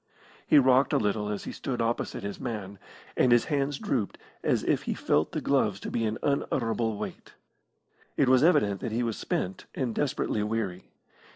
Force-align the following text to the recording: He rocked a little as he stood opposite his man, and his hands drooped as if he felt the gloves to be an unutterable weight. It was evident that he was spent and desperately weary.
He 0.47 0.57
rocked 0.57 0.93
a 0.93 0.97
little 0.97 1.29
as 1.29 1.43
he 1.43 1.51
stood 1.51 1.79
opposite 1.79 2.23
his 2.23 2.39
man, 2.39 2.79
and 3.15 3.31
his 3.31 3.45
hands 3.53 3.77
drooped 3.77 4.17
as 4.43 4.63
if 4.63 4.81
he 4.89 4.95
felt 4.95 5.31
the 5.31 5.41
gloves 5.41 5.79
to 5.81 5.91
be 5.91 6.05
an 6.05 6.17
unutterable 6.23 6.97
weight. 6.97 7.33
It 8.17 8.27
was 8.27 8.43
evident 8.43 8.81
that 8.81 8.91
he 8.91 9.03
was 9.03 9.15
spent 9.19 9.67
and 9.75 9.93
desperately 9.93 10.41
weary. 10.41 10.85